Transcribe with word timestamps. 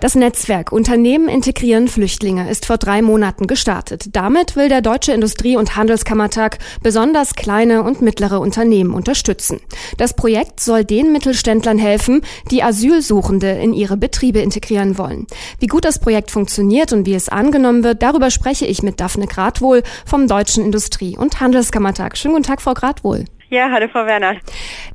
Das 0.00 0.14
Netzwerk 0.14 0.70
Unternehmen 0.70 1.28
integrieren 1.28 1.88
Flüchtlinge 1.88 2.48
ist 2.48 2.66
vor 2.66 2.78
drei 2.78 3.02
Monaten 3.02 3.48
gestartet. 3.48 4.10
Damit 4.12 4.54
will 4.54 4.68
der 4.68 4.80
Deutsche 4.80 5.10
Industrie- 5.10 5.56
und 5.56 5.74
Handelskammertag 5.74 6.58
besonders 6.84 7.34
kleine 7.34 7.82
und 7.82 8.00
mittlere 8.00 8.38
Unternehmen 8.38 8.94
unterstützen. 8.94 9.58
Das 9.96 10.14
Projekt 10.14 10.60
soll 10.60 10.84
den 10.84 11.10
Mittelständlern 11.10 11.78
helfen, 11.78 12.20
die 12.52 12.62
Asylsuchende 12.62 13.50
in 13.50 13.72
ihre 13.72 13.96
Betriebe 13.96 14.38
integrieren 14.38 14.98
wollen. 14.98 15.26
Wie 15.58 15.66
gut 15.66 15.84
das 15.84 15.98
Projekt 15.98 16.30
funktioniert 16.30 16.92
und 16.92 17.04
wie 17.04 17.14
es 17.14 17.28
angenommen 17.28 17.82
wird, 17.82 18.00
darüber 18.00 18.30
spreche 18.30 18.66
ich 18.66 18.84
mit 18.84 19.00
Daphne 19.00 19.26
Gradwohl 19.26 19.82
vom 20.06 20.28
Deutschen 20.28 20.64
Industrie- 20.64 21.18
und 21.18 21.40
Handelskammertag. 21.40 22.16
Schönen 22.16 22.34
guten 22.34 22.46
Tag, 22.46 22.62
Frau 22.62 22.74
Gradwohl. 22.74 23.24
Ja, 23.50 23.70
hallo 23.70 23.88
Frau 23.88 24.04
Werner. 24.04 24.36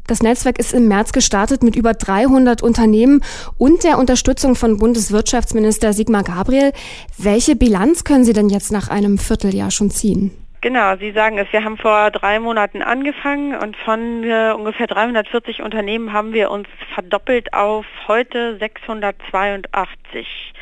Das 0.05 0.21
Netzwerk 0.21 0.59
ist 0.59 0.73
im 0.73 0.87
März 0.87 1.11
gestartet 1.11 1.63
mit 1.63 1.75
über 1.75 1.95
300 1.95 2.61
Unternehmen 2.61 3.21
und 3.57 3.83
der 3.83 3.97
Unterstützung 3.97 4.55
von 4.55 4.77
Bundeswirtschaftsminister 4.77 5.91
Sigmar 5.91 6.23
Gabriel. 6.23 6.71
Welche 7.17 7.55
Bilanz 7.55 8.03
können 8.03 8.25
Sie 8.25 8.33
denn 8.33 8.49
jetzt 8.49 8.71
nach 8.71 8.89
einem 8.89 9.17
Vierteljahr 9.17 9.71
schon 9.71 9.89
ziehen? 9.89 10.42
Genau, 10.63 10.95
Sie 10.95 11.11
sagen 11.11 11.37
es. 11.39 11.51
Wir 11.51 11.65
haben 11.65 11.77
vor 11.77 12.09
drei 12.09 12.39
Monaten 12.39 12.81
angefangen 12.81 13.53
und 13.53 13.75
von 13.75 14.23
äh, 14.23 14.53
ungefähr 14.55 14.87
340 14.87 15.61
Unternehmen 15.61 16.13
haben 16.13 16.31
wir 16.31 16.49
uns 16.51 16.69
verdoppelt 16.95 17.53
auf 17.53 17.85
heute 18.07 18.57
682. 18.59 20.53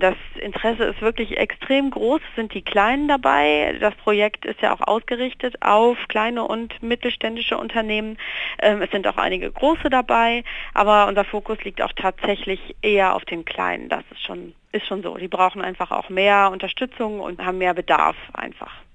Das 0.00 0.16
Interesse 0.40 0.82
ist 0.82 1.00
wirklich 1.00 1.36
extrem 1.36 1.92
groß, 1.92 2.20
es 2.28 2.34
sind 2.34 2.54
die 2.54 2.62
Kleinen 2.62 3.06
dabei. 3.06 3.76
Das 3.78 3.94
Projekt 3.94 4.44
ist 4.46 4.62
ja 4.62 4.74
auch 4.74 4.80
ausgerichtet 4.80 5.62
auf 5.62 5.96
kleine 6.08 6.42
und 6.42 6.82
mittelständische 6.82 7.56
Unternehmen. 7.56 8.18
Ähm, 8.58 8.82
es 8.82 8.90
sind 8.90 9.06
auch 9.06 9.16
einige 9.16 9.52
große 9.52 9.90
dabei, 9.90 10.42
aber 10.74 11.06
unser 11.06 11.24
Fokus 11.24 11.62
liegt 11.62 11.80
auch 11.82 11.92
tatsächlich 11.92 12.74
eher 12.82 13.14
auf 13.14 13.24
den 13.24 13.44
Kleinen. 13.44 13.90
Das 13.90 14.02
ist 14.10 14.24
schon, 14.24 14.54
ist 14.72 14.88
schon 14.88 15.04
so. 15.04 15.16
Die 15.16 15.28
brauchen 15.28 15.62
einfach 15.62 15.92
auch 15.92 16.08
mehr 16.08 16.50
Unterstützung 16.50 17.20
und 17.20 17.40
haben 17.46 17.58
mehr 17.58 17.74
Bedarf 17.74 18.16
einfach. 18.32 18.85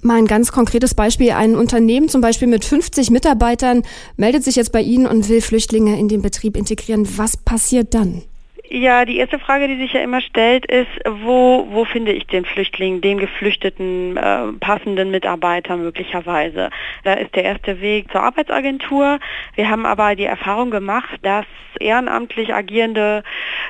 Mal 0.00 0.18
ein 0.18 0.26
ganz 0.26 0.52
konkretes 0.52 0.94
Beispiel. 0.94 1.32
Ein 1.32 1.56
Unternehmen 1.56 2.08
zum 2.08 2.20
Beispiel 2.20 2.46
mit 2.48 2.64
50 2.64 3.10
Mitarbeitern 3.10 3.82
meldet 4.16 4.44
sich 4.44 4.56
jetzt 4.56 4.72
bei 4.72 4.80
Ihnen 4.80 5.06
und 5.06 5.28
will 5.28 5.40
Flüchtlinge 5.40 5.98
in 5.98 6.08
den 6.08 6.22
Betrieb 6.22 6.56
integrieren. 6.56 7.06
Was 7.18 7.36
passiert 7.36 7.94
dann? 7.94 8.22
Ja, 8.70 9.06
die 9.06 9.16
erste 9.16 9.38
Frage, 9.38 9.66
die 9.66 9.76
sich 9.76 9.94
ja 9.94 10.00
immer 10.00 10.20
stellt, 10.20 10.66
ist, 10.66 10.90
wo, 11.06 11.66
wo 11.70 11.86
finde 11.86 12.12
ich 12.12 12.26
den 12.26 12.44
Flüchtling, 12.44 13.00
den 13.00 13.16
geflüchteten, 13.16 14.18
äh, 14.18 14.52
passenden 14.60 15.10
Mitarbeiter 15.10 15.76
möglicherweise? 15.76 16.68
Da 17.02 17.14
ist 17.14 17.34
der 17.34 17.44
erste 17.44 17.80
Weg 17.80 18.12
zur 18.12 18.22
Arbeitsagentur. 18.22 19.20
Wir 19.54 19.70
haben 19.70 19.86
aber 19.86 20.16
die 20.16 20.24
Erfahrung 20.24 20.70
gemacht, 20.70 21.18
dass 21.22 21.46
ehrenamtlich 21.80 22.52
agierende 22.52 23.22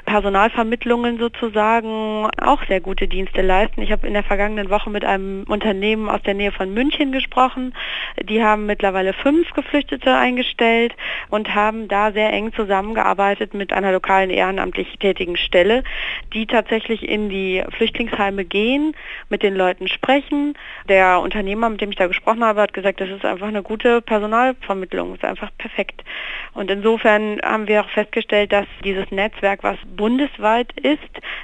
Personalvermittlungen 0.04 1.18
sozusagen 1.18 2.28
auch 2.40 2.64
sehr 2.66 2.80
gute 2.80 3.06
Dienste 3.06 3.42
leisten. 3.42 3.82
Ich 3.82 3.92
habe 3.92 4.06
in 4.06 4.14
der 4.14 4.24
vergangenen 4.24 4.70
Woche 4.70 4.90
mit 4.90 5.04
einem 5.04 5.44
Unternehmen 5.48 6.08
aus 6.08 6.22
der 6.22 6.34
Nähe 6.34 6.50
von 6.50 6.72
München 6.72 7.12
gesprochen. 7.12 7.74
Die 8.20 8.42
haben 8.42 8.66
mittlerweile 8.66 9.12
fünf 9.12 9.52
Geflüchtete 9.52 10.16
eingestellt 10.16 10.94
und 11.28 11.54
haben 11.54 11.86
da 11.86 12.10
sehr 12.10 12.32
eng 12.32 12.52
zusammengearbeitet 12.52 13.54
mit 13.54 13.72
einer 13.72 13.92
lokalen 13.92 14.30
ehrenamtlichen 14.30 14.87
ehrenamtlich 14.87 14.87
tätigen 14.98 15.36
Stelle, 15.36 15.82
die 16.32 16.46
tatsächlich 16.46 17.08
in 17.08 17.28
die 17.28 17.62
Flüchtlingsheime 17.70 18.44
gehen, 18.44 18.94
mit 19.28 19.42
den 19.42 19.54
Leuten 19.54 19.88
sprechen. 19.88 20.54
Der 20.88 21.20
Unternehmer, 21.20 21.68
mit 21.68 21.80
dem 21.80 21.90
ich 21.90 21.96
da 21.96 22.06
gesprochen 22.06 22.44
habe, 22.44 22.60
hat 22.60 22.72
gesagt, 22.72 23.00
das 23.00 23.10
ist 23.10 23.24
einfach 23.24 23.48
eine 23.48 23.62
gute 23.62 24.00
Personalvermittlung, 24.00 25.14
ist 25.14 25.24
einfach 25.24 25.50
perfekt. 25.58 26.02
Und 26.54 26.70
insofern 26.70 27.40
haben 27.42 27.68
wir 27.68 27.82
auch 27.82 27.90
festgestellt, 27.90 28.52
dass 28.52 28.66
dieses 28.84 29.10
Netzwerk, 29.10 29.62
was 29.62 29.78
bundesweit 29.96 30.72
ist, 30.80 30.98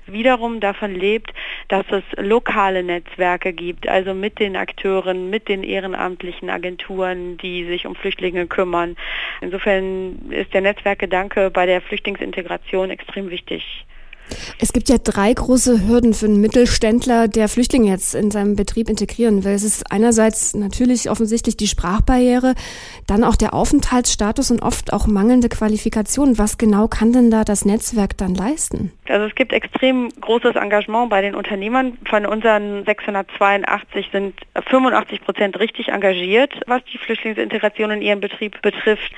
wiederum 0.07 0.61
davon 0.61 0.95
lebt, 0.95 1.33
dass 1.69 1.85
es 1.91 2.03
lokale 2.17 2.83
Netzwerke 2.83 3.53
gibt, 3.53 3.89
also 3.89 4.15
mit 4.15 4.39
den 4.39 4.57
Akteuren, 4.57 5.31
mit 5.31 5.49
den 5.49 5.63
ehrenamtlichen 5.63 6.51
Agenturen, 6.51 7.39
die 7.39 7.65
sich 7.67 7.87
um 7.87 7.95
Flüchtlinge 7.95 8.47
kümmern. 8.47 8.97
Insofern 9.41 10.31
ist 10.31 10.53
der 10.55 10.63
Netzwerkgedanke 10.63 11.51
bei 11.51 11.67
der 11.67 11.81
Flüchtlingsintegration 11.81 12.91
extrem 12.91 13.31
wichtig. 13.31 13.85
Es 14.59 14.73
gibt 14.73 14.89
ja 14.89 14.97
drei 14.99 15.33
große 15.33 15.87
Hürden 15.87 16.15
für 16.15 16.27
einen 16.27 16.41
Mittelständler, 16.41 17.29
der 17.29 17.49
Flüchtlinge 17.49 17.91
jetzt 17.91 18.15
in 18.15 18.31
seinem 18.31 18.57
Betrieb 18.57 18.89
integrieren 18.89 19.45
will. 19.45 19.53
Es 19.53 19.63
ist 19.63 19.91
einerseits 19.91 20.55
natürlich 20.55 21.11
offensichtlich 21.11 21.57
die 21.57 21.67
Sprachbarriere, 21.67 22.55
dann 23.07 23.25
auch 23.25 23.37
der 23.37 23.55
Aufenthaltsstatus 23.55 24.51
und 24.51 24.63
oft 24.63 24.93
auch 24.93 25.07
mangelnde 25.07 25.49
Qualifikation. 25.49 26.39
Was 26.39 26.59
genau 26.59 26.89
kann 26.89 27.13
denn 27.13 27.31
da 27.31 27.45
das 27.45 27.65
Netzwerk 27.65 28.17
dann 28.17 28.35
leisten? 28.35 28.93
Also 29.09 29.27
es 29.27 29.35
gibt 29.35 29.53
extrem 29.53 30.09
großes 30.21 30.57
Engagement 30.57 31.11
bei 31.11 31.21
den 31.21 31.35
Unternehmern. 31.35 31.99
Von 32.09 32.25
unseren 32.25 32.85
682 32.85 34.09
sind 34.11 34.35
85 34.69 35.21
Prozent 35.23 35.61
richtig 35.61 35.89
engagiert, 35.89 36.53
was 36.67 36.83
die 36.85 36.99
Flüchtlingsintegration 36.99 37.91
in 37.91 38.03
ihrem 38.03 38.21
Betrieb 38.21 38.63
betrifft. 38.63 39.13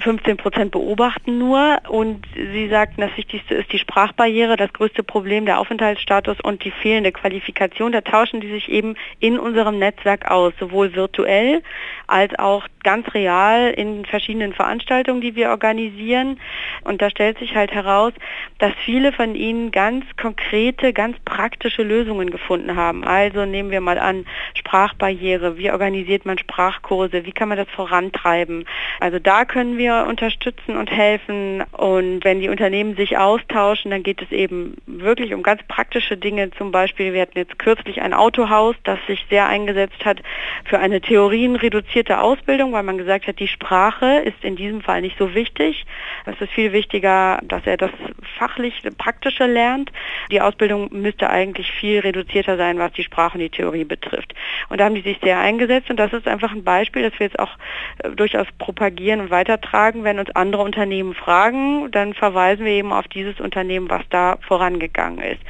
15 0.00 0.36
Prozent 0.36 0.72
beobachten 0.72 1.38
nur 1.38 1.78
und 1.88 2.26
sie 2.34 2.68
sagten, 2.68 3.00
das 3.00 3.16
Wichtigste 3.16 3.54
ist 3.54 3.72
die 3.72 3.78
Sprachbarriere 3.78 4.49
wäre 4.50 4.56
das 4.56 4.72
größte 4.72 5.04
Problem 5.04 5.46
der 5.46 5.60
Aufenthaltsstatus 5.60 6.38
und 6.42 6.64
die 6.64 6.72
fehlende 6.72 7.12
Qualifikation. 7.12 7.92
Da 7.92 8.00
tauschen 8.00 8.40
die 8.40 8.50
sich 8.50 8.68
eben 8.68 8.96
in 9.20 9.38
unserem 9.38 9.78
Netzwerk 9.78 10.28
aus, 10.28 10.52
sowohl 10.58 10.94
virtuell 10.94 11.62
als 12.08 12.36
auch 12.38 12.66
ganz 12.82 13.14
real 13.14 13.70
in 13.70 14.04
verschiedenen 14.04 14.52
Veranstaltungen, 14.52 15.20
die 15.20 15.36
wir 15.36 15.50
organisieren. 15.50 16.40
Und 16.82 17.00
da 17.00 17.10
stellt 17.10 17.38
sich 17.38 17.54
halt 17.54 17.70
heraus, 17.70 18.12
dass 18.58 18.72
viele 18.84 19.12
von 19.12 19.36
ihnen 19.36 19.70
ganz 19.70 20.04
konkrete, 20.20 20.92
ganz 20.92 21.16
praktische 21.24 21.82
Lösungen 21.82 22.30
gefunden 22.30 22.74
haben. 22.74 23.04
Also 23.04 23.44
nehmen 23.44 23.70
wir 23.70 23.80
mal 23.80 23.98
an, 23.98 24.26
Sprachbarriere, 24.54 25.58
wie 25.58 25.70
organisiert 25.70 26.26
man 26.26 26.38
Sprachkurse, 26.38 27.24
wie 27.24 27.32
kann 27.32 27.48
man 27.48 27.58
das 27.58 27.68
vorantreiben. 27.68 28.64
Also 28.98 29.20
da 29.20 29.44
können 29.44 29.78
wir 29.78 30.06
unterstützen 30.08 30.76
und 30.76 30.90
helfen. 30.90 31.62
Und 31.72 32.24
wenn 32.24 32.40
die 32.40 32.48
Unternehmen 32.48 32.96
sich 32.96 33.16
austauschen, 33.16 33.92
dann 33.92 34.02
geht 34.02 34.20
es 34.22 34.32
eben 34.32 34.39
wirklich 34.48 35.34
um 35.34 35.42
ganz 35.42 35.62
praktische 35.68 36.16
Dinge. 36.16 36.50
Zum 36.52 36.72
Beispiel, 36.72 37.12
wir 37.12 37.22
hatten 37.22 37.38
jetzt 37.38 37.58
kürzlich 37.58 38.00
ein 38.00 38.14
Autohaus, 38.14 38.76
das 38.84 38.98
sich 39.06 39.24
sehr 39.28 39.48
eingesetzt 39.48 40.04
hat 40.04 40.22
für 40.64 40.78
eine 40.78 41.00
theorienreduzierte 41.00 42.20
Ausbildung, 42.20 42.72
weil 42.72 42.82
man 42.82 42.98
gesagt 42.98 43.26
hat, 43.26 43.38
die 43.38 43.48
Sprache 43.48 44.20
ist 44.20 44.42
in 44.42 44.56
diesem 44.56 44.80
Fall 44.80 45.00
nicht 45.00 45.18
so 45.18 45.34
wichtig. 45.34 45.84
Es 46.26 46.40
ist 46.40 46.52
viel 46.52 46.72
wichtiger, 46.72 47.40
dass 47.42 47.66
er 47.66 47.76
das 47.76 47.90
fachlich 48.38 48.82
praktische 48.96 49.46
lernt. 49.46 49.90
Die 50.30 50.40
Ausbildung 50.40 50.88
müsste 50.92 51.30
eigentlich 51.30 51.70
viel 51.72 52.00
reduzierter 52.00 52.56
sein, 52.56 52.78
was 52.78 52.92
die 52.92 53.04
Sprache 53.04 53.34
und 53.34 53.40
die 53.40 53.50
Theorie 53.50 53.84
betrifft. 53.84 54.34
Und 54.68 54.78
da 54.80 54.84
haben 54.84 54.94
die 54.94 55.02
sich 55.02 55.18
sehr 55.22 55.38
eingesetzt 55.38 55.90
und 55.90 55.96
das 55.96 56.12
ist 56.12 56.28
einfach 56.28 56.52
ein 56.52 56.64
Beispiel, 56.64 57.02
das 57.02 57.18
wir 57.18 57.26
jetzt 57.26 57.38
auch 57.38 57.56
äh, 57.98 58.10
durchaus 58.10 58.46
propagieren 58.58 59.20
und 59.20 59.30
weitertragen. 59.30 60.04
Wenn 60.04 60.18
uns 60.18 60.30
andere 60.34 60.62
Unternehmen 60.62 61.14
fragen, 61.14 61.90
dann 61.90 62.14
verweisen 62.14 62.64
wir 62.64 62.72
eben 62.72 62.92
auf 62.92 63.08
dieses 63.08 63.40
Unternehmen, 63.40 63.90
was 63.90 64.02
da 64.10 64.29
vorangegangen 64.42 65.20
ist. 65.20 65.40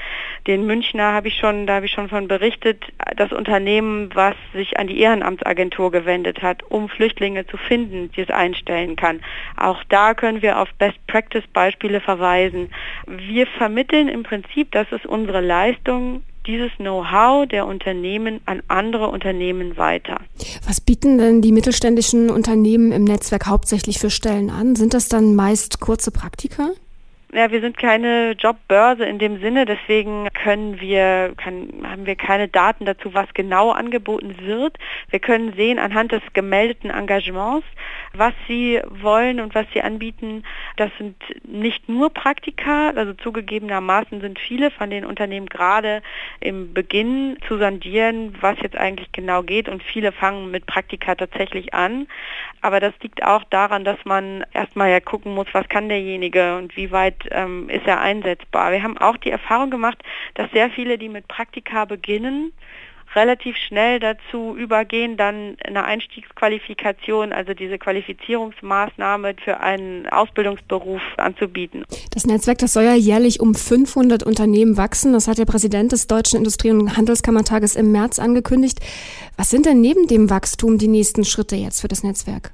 Den 0.46 0.66
Münchner 0.66 1.12
habe 1.12 1.28
ich 1.28 1.36
schon, 1.36 1.66
da 1.66 1.76
habe 1.76 1.86
ich 1.86 1.92
schon 1.92 2.08
von 2.08 2.28
berichtet, 2.28 2.84
das 3.16 3.32
Unternehmen, 3.32 4.10
was 4.14 4.34
sich 4.54 4.78
an 4.78 4.86
die 4.86 4.98
Ehrenamtsagentur 4.98 5.90
gewendet 5.90 6.42
hat, 6.42 6.62
um 6.70 6.88
Flüchtlinge 6.88 7.46
zu 7.46 7.56
finden, 7.56 8.10
die 8.12 8.22
es 8.22 8.30
einstellen 8.30 8.96
kann. 8.96 9.20
Auch 9.56 9.84
da 9.88 10.14
können 10.14 10.42
wir 10.42 10.58
auf 10.58 10.68
Best 10.78 10.98
Practice 11.06 11.46
Beispiele 11.52 12.00
verweisen. 12.00 12.70
Wir 13.06 13.46
vermitteln 13.46 14.08
im 14.08 14.22
Prinzip, 14.22 14.72
das 14.72 14.90
ist 14.92 15.06
unsere 15.06 15.40
Leistung, 15.40 16.22
dieses 16.46 16.70
Know-how 16.78 17.46
der 17.46 17.66
Unternehmen 17.66 18.40
an 18.46 18.62
andere 18.68 19.08
Unternehmen 19.08 19.76
weiter. 19.76 20.20
Was 20.66 20.80
bieten 20.80 21.18
denn 21.18 21.42
die 21.42 21.52
mittelständischen 21.52 22.30
Unternehmen 22.30 22.92
im 22.92 23.04
Netzwerk 23.04 23.46
hauptsächlich 23.46 23.98
für 23.98 24.10
Stellen 24.10 24.50
an? 24.50 24.74
Sind 24.74 24.94
das 24.94 25.08
dann 25.08 25.34
meist 25.34 25.80
kurze 25.80 26.10
Praktika? 26.10 26.70
Ja, 27.32 27.52
wir 27.52 27.60
sind 27.60 27.78
keine 27.78 28.32
Jobbörse 28.32 29.04
in 29.04 29.20
dem 29.20 29.40
Sinne, 29.40 29.64
deswegen 29.64 30.28
können 30.42 30.80
wir, 30.80 31.32
kann, 31.36 31.68
haben 31.84 32.04
wir 32.04 32.16
keine 32.16 32.48
Daten 32.48 32.86
dazu, 32.86 33.14
was 33.14 33.32
genau 33.34 33.70
angeboten 33.70 34.34
wird. 34.40 34.76
Wir 35.10 35.20
können 35.20 35.52
sehen 35.52 35.78
anhand 35.78 36.10
des 36.10 36.22
gemeldeten 36.32 36.90
Engagements, 36.90 37.64
was 38.14 38.32
sie 38.48 38.80
wollen 38.88 39.38
und 39.38 39.54
was 39.54 39.64
sie 39.72 39.80
anbieten. 39.80 40.42
Das 40.76 40.90
sind 40.98 41.14
nicht 41.44 41.88
nur 41.88 42.10
Praktika, 42.12 42.90
also 42.96 43.12
zugegebenermaßen 43.12 44.20
sind 44.20 44.40
viele 44.40 44.72
von 44.72 44.90
den 44.90 45.04
Unternehmen 45.04 45.46
gerade 45.46 46.02
im 46.40 46.74
Beginn 46.74 47.36
zu 47.46 47.58
sondieren, 47.58 48.34
was 48.40 48.56
jetzt 48.60 48.76
eigentlich 48.76 49.12
genau 49.12 49.44
geht 49.44 49.68
und 49.68 49.84
viele 49.84 50.10
fangen 50.10 50.50
mit 50.50 50.66
Praktika 50.66 51.14
tatsächlich 51.14 51.74
an. 51.74 52.08
Aber 52.62 52.80
das 52.80 52.92
liegt 53.00 53.22
auch 53.24 53.44
daran, 53.44 53.84
dass 53.84 53.98
man 54.04 54.44
erstmal 54.52 54.90
ja 54.90 55.00
gucken 55.00 55.34
muss, 55.34 55.46
was 55.52 55.68
kann 55.68 55.88
derjenige 55.88 56.56
und 56.56 56.76
wie 56.76 56.90
weit 56.90 57.16
ähm, 57.30 57.68
ist 57.70 57.86
er 57.86 58.00
einsetzbar. 58.00 58.72
Wir 58.72 58.82
haben 58.82 58.98
auch 58.98 59.16
die 59.16 59.30
Erfahrung 59.30 59.70
gemacht, 59.70 60.02
dass 60.34 60.50
sehr 60.50 60.70
viele, 60.70 60.98
die 60.98 61.08
mit 61.08 61.26
Praktika 61.28 61.86
beginnen, 61.86 62.52
relativ 63.14 63.56
schnell 63.56 63.98
dazu 64.00 64.56
übergehen, 64.56 65.16
dann 65.16 65.56
eine 65.64 65.84
Einstiegsqualifikation, 65.84 67.32
also 67.32 67.54
diese 67.54 67.78
Qualifizierungsmaßnahme 67.78 69.34
für 69.44 69.60
einen 69.60 70.08
Ausbildungsberuf 70.08 71.02
anzubieten. 71.16 71.84
Das 72.12 72.26
Netzwerk, 72.26 72.58
das 72.58 72.72
soll 72.72 72.84
ja 72.84 72.94
jährlich 72.94 73.40
um 73.40 73.54
500 73.54 74.22
Unternehmen 74.22 74.76
wachsen. 74.76 75.12
Das 75.12 75.28
hat 75.28 75.38
der 75.38 75.44
Präsident 75.44 75.92
des 75.92 76.06
Deutschen 76.06 76.38
Industrie- 76.38 76.70
und 76.70 76.96
Handelskammertages 76.96 77.76
im 77.76 77.92
März 77.92 78.18
angekündigt. 78.18 78.78
Was 79.36 79.50
sind 79.50 79.66
denn 79.66 79.80
neben 79.80 80.06
dem 80.06 80.30
Wachstum 80.30 80.78
die 80.78 80.88
nächsten 80.88 81.24
Schritte 81.24 81.56
jetzt 81.56 81.80
für 81.80 81.88
das 81.88 82.02
Netzwerk? 82.02 82.52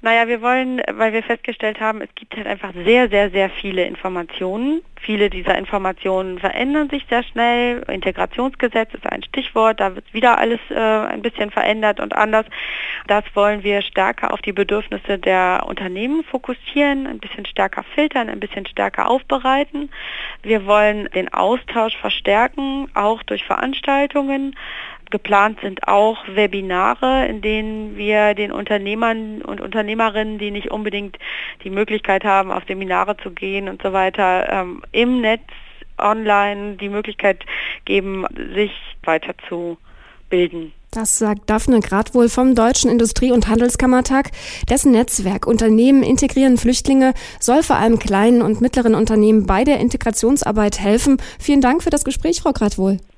Naja, 0.00 0.28
wir 0.28 0.40
wollen, 0.42 0.80
weil 0.92 1.12
wir 1.12 1.24
festgestellt 1.24 1.80
haben, 1.80 2.00
es 2.00 2.14
gibt 2.14 2.36
halt 2.36 2.46
einfach 2.46 2.72
sehr, 2.72 3.08
sehr, 3.08 3.30
sehr 3.30 3.50
viele 3.50 3.84
Informationen. 3.84 4.82
Viele 5.00 5.28
dieser 5.28 5.58
Informationen 5.58 6.38
verändern 6.38 6.88
sich 6.88 7.04
sehr 7.08 7.24
schnell. 7.24 7.82
Integrationsgesetz 7.88 8.94
ist 8.94 9.06
ein 9.06 9.22
Stichwort, 9.24 9.80
da 9.80 9.94
wird 9.94 10.12
wieder 10.12 10.38
alles 10.38 10.60
äh, 10.70 10.74
ein 10.74 11.22
bisschen 11.22 11.50
verändert 11.50 11.98
und 11.98 12.14
anders. 12.14 12.46
Das 13.08 13.24
wollen 13.34 13.64
wir 13.64 13.82
stärker 13.82 14.32
auf 14.32 14.40
die 14.40 14.52
Bedürfnisse 14.52 15.18
der 15.18 15.64
Unternehmen 15.66 16.22
fokussieren, 16.24 17.06
ein 17.06 17.18
bisschen 17.18 17.46
stärker 17.46 17.82
filtern, 17.94 18.28
ein 18.28 18.40
bisschen 18.40 18.66
stärker 18.66 19.10
aufbereiten. 19.10 19.90
Wir 20.42 20.66
wollen 20.66 21.08
den 21.14 21.32
Austausch 21.32 21.96
verstärken, 21.96 22.88
auch 22.94 23.22
durch 23.24 23.44
Veranstaltungen. 23.44 24.54
Geplant 25.10 25.60
sind 25.62 25.86
auch 25.88 26.18
Webinare, 26.28 27.26
in 27.26 27.40
denen 27.40 27.96
wir 27.96 28.34
den 28.34 28.52
Unternehmern 28.52 29.42
und 29.42 29.60
Unternehmerinnen, 29.60 30.38
die 30.38 30.50
nicht 30.50 30.70
unbedingt 30.70 31.18
die 31.64 31.70
Möglichkeit 31.70 32.24
haben, 32.24 32.52
auf 32.52 32.64
Seminare 32.66 33.16
zu 33.16 33.30
gehen 33.30 33.68
und 33.68 33.82
so 33.82 33.92
weiter, 33.92 34.48
ähm, 34.50 34.82
im 34.92 35.20
Netz, 35.20 35.42
online 35.98 36.76
die 36.76 36.88
Möglichkeit 36.88 37.44
geben, 37.84 38.24
sich 38.54 38.72
weiterzubilden. 39.02 40.72
Das 40.90 41.18
sagt 41.18 41.50
Daphne 41.50 41.80
Gradwohl 41.80 42.30
vom 42.30 42.54
Deutschen 42.54 42.90
Industrie- 42.90 43.32
und 43.32 43.48
Handelskammertag. 43.48 44.30
Dessen 44.70 44.92
Netzwerk 44.92 45.46
Unternehmen 45.46 46.02
integrieren 46.02 46.56
Flüchtlinge 46.56 47.12
soll 47.40 47.62
vor 47.62 47.76
allem 47.76 47.98
kleinen 47.98 48.40
und 48.40 48.62
mittleren 48.62 48.94
Unternehmen 48.94 49.44
bei 49.44 49.64
der 49.64 49.80
Integrationsarbeit 49.80 50.80
helfen. 50.80 51.20
Vielen 51.38 51.60
Dank 51.60 51.82
für 51.82 51.90
das 51.90 52.04
Gespräch, 52.04 52.40
Frau 52.40 52.52
Gradwohl. 52.52 52.98